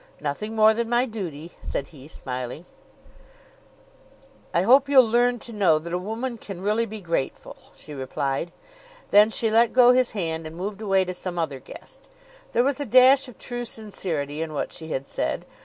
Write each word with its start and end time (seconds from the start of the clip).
"Nothing 0.19 0.55
more 0.55 0.73
than 0.73 0.89
my 0.89 1.05
duty," 1.05 1.51
said 1.61 1.89
he, 1.89 2.07
smiling. 2.07 2.65
"I 4.51 4.63
hope 4.63 4.89
you'll 4.89 5.05
learn 5.07 5.37
to 5.37 5.53
know 5.53 5.77
that 5.77 5.93
a 5.93 5.97
woman 5.99 6.39
can 6.39 6.59
really 6.63 6.87
be 6.87 7.01
grateful," 7.01 7.55
she 7.75 7.93
replied. 7.93 8.51
Then 9.11 9.29
she 9.29 9.51
let 9.51 9.73
go 9.73 9.91
his 9.93 10.09
hand 10.17 10.47
and 10.47 10.55
moved 10.57 10.81
away 10.81 11.05
to 11.05 11.13
some 11.13 11.37
other 11.37 11.59
guest. 11.59 12.09
There 12.51 12.63
was 12.63 12.79
a 12.79 12.85
dash 12.87 13.27
of 13.27 13.37
true 13.37 13.63
sincerity 13.63 14.41
in 14.41 14.53
what 14.55 14.73
she 14.73 14.87
had 14.89 15.07
said. 15.07 15.45